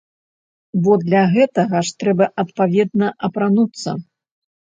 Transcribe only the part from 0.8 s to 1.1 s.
Бо